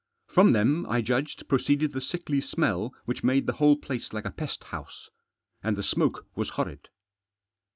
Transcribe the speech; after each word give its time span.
From 0.25 0.53
them, 0.53 0.87
I 0.87 1.01
judged, 1.01 1.47
proceeded 1.47 1.93
the 1.93 2.01
sickly 2.01 2.41
smell 2.41 2.91
which 3.05 3.23
made 3.23 3.45
the 3.45 3.53
whole 3.61 3.77
place 3.77 4.11
like 4.13 4.25
a 4.25 4.31
pest 4.31 4.63
house. 4.63 5.11
And 5.61 5.77
the 5.77 5.83
smoke 5.83 6.25
was 6.33 6.49
horrid. 6.49 6.89